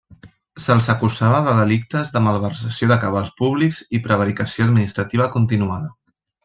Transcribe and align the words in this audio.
Se'ls 0.63 0.87
acusava 0.93 1.41
de 1.47 1.53
delictes 1.59 2.09
de 2.17 2.23
malversació 2.29 2.91
de 2.93 2.99
cabals 3.05 3.31
públics 3.43 3.85
i 3.99 4.03
prevaricació 4.09 4.71
administrativa 4.71 5.33
continuada. 5.39 5.97